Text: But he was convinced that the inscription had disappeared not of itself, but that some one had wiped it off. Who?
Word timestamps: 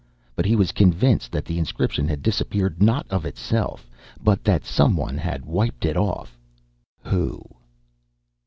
But 0.35 0.47
he 0.47 0.55
was 0.55 0.71
convinced 0.71 1.31
that 1.31 1.45
the 1.45 1.59
inscription 1.59 2.07
had 2.07 2.23
disappeared 2.23 2.81
not 2.81 3.05
of 3.11 3.23
itself, 3.23 3.87
but 4.19 4.43
that 4.45 4.65
some 4.65 4.97
one 4.97 5.15
had 5.15 5.45
wiped 5.45 5.85
it 5.85 5.95
off. 5.95 6.39
Who? 7.03 7.43